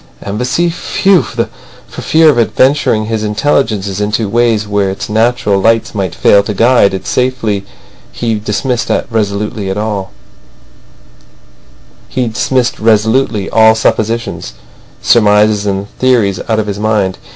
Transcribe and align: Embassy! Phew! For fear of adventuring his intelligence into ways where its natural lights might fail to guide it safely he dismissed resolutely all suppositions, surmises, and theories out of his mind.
Embassy! 0.23 0.71
Phew! 0.71 1.21
For 1.21 2.01
fear 2.01 2.31
of 2.31 2.39
adventuring 2.39 3.05
his 3.05 3.23
intelligence 3.23 3.99
into 3.99 4.27
ways 4.27 4.67
where 4.67 4.89
its 4.89 5.09
natural 5.09 5.59
lights 5.59 5.93
might 5.93 6.15
fail 6.15 6.41
to 6.41 6.55
guide 6.55 6.95
it 6.95 7.05
safely 7.05 7.65
he 8.11 8.39
dismissed 8.39 8.89
resolutely 8.89 9.71
all 9.77 10.09
suppositions, 13.75 14.53
surmises, 15.03 15.67
and 15.67 15.87
theories 15.99 16.39
out 16.49 16.57
of 16.57 16.65
his 16.65 16.79
mind. 16.79 17.19